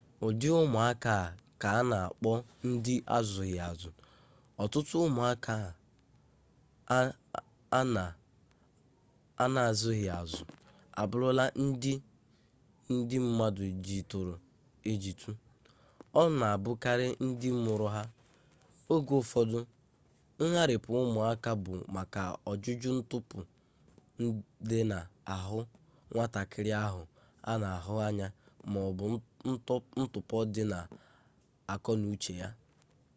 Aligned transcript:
ụdị 0.25 0.47
ụmụaka 0.61 1.11
a 1.25 1.27
ka 1.61 1.69
a 1.79 1.81
na 1.91 1.97
akpọ 2.09 2.31
ndị 2.67 2.93
azụghị 3.17 3.55
azụ. 3.69 3.89
ọtụtụ 4.63 4.95
ụmụaka 5.07 5.53
an 7.77 7.87
na 9.55 9.61
azụghị 9.69 10.07
azụ 10.19 10.43
abụrụla 11.01 11.45
ndị 11.63 11.93
ndị 12.91 13.17
mmadụ 13.25 13.63
jituru 13.85 14.33
ejitu 14.91 15.31
ọ 16.19 16.21
na 16.39 16.45
abụkarị 16.55 17.07
ndị 17.25 17.49
mụrụ 17.63 17.87
ha; 17.95 18.01
oge 18.93 19.13
ụfọdụ 19.21 19.59
ngharịpụ 20.49 20.89
ụmụaka 21.03 21.51
bụ 21.63 21.73
maka 21.95 22.21
ọjụjụ 22.51 22.89
ntụpọ 22.99 23.37
dị 24.69 24.79
na 24.91 24.97
ahụ 25.33 25.59
nwatakịrị 26.11 26.71
ahụ 26.85 27.01
a 27.49 27.51
na 27.61 27.67
ahụ 27.77 27.93
anya 28.07 28.27
maọbụ 28.71 29.05
ntụpọ 30.03 30.37
dị 30.53 30.63
n' 30.71 30.83
akọ 31.73 31.91
n'uche 31.99 32.33
ya 32.41 32.49